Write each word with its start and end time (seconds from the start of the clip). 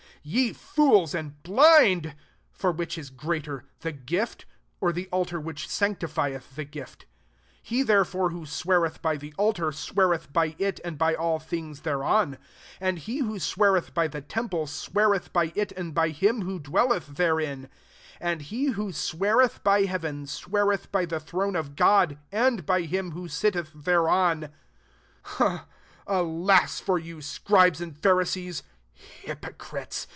19 0.23 0.35
Ye 0.37 0.53
[fools, 0.53 1.15
and] 1.15 1.41
blind 1.41 2.13
for 2.51 2.71
which 2.71 2.95
is 2.95 3.09
greater; 3.09 3.65
the 3.79 3.91
gii 3.91 4.45
or 4.79 4.91
the 4.93 5.07
altar 5.07 5.39
which 5.39 5.67
sanctifiei 5.67 6.39
the 6.53 6.63
gift? 6.63 7.07
20 7.61 7.61
He 7.63 7.81
therefore 7.81 8.29
wt 8.29 8.47
sweareth 8.47 9.01
by 9.01 9.17
the 9.17 9.33
altar, 9.39 9.71
sweard 9.71 10.31
by 10.31 10.55
it, 10.59 10.79
and 10.85 10.99
by 10.99 11.15
all 11.15 11.39
thmgs 11.39 11.81
thereo| 11.81 12.03
21 12.37 12.37
And 12.79 12.99
he 12.99 13.17
who 13.21 13.39
sweareth 13.39 13.89
I 13.97 14.05
the 14.07 14.21
temple, 14.21 14.67
sweareth 14.67 15.33
by 15.33 15.51
it 15.55 15.73
ai 15.75 15.89
by 15.89 16.09
Him 16.09 16.43
who 16.43 16.59
dwelleth 16.59 17.15
there? 17.15 17.39
22 17.39 17.65
And 18.21 18.41
he 18.43 18.65
who 18.73 18.93
sweareth 18.93 19.59
I 19.65 19.85
heaven, 19.85 20.27
sweareth 20.27 20.91
by 20.91 21.05
the 21.05 21.19
throi 21.19 21.55
of 21.57 21.75
God, 21.75 22.19
and 22.31 22.63
by 22.67 22.81
Him 22.81 23.13
who 23.13 23.27
sittei 23.27 23.67
thereon. 23.73 24.51
23" 25.37 25.61
Alas 26.05 26.79
for 26.79 26.99
you, 26.99 27.23
Scribes 27.23 27.81
Pharisees, 28.03 28.61
hypocrites! 28.93 30.05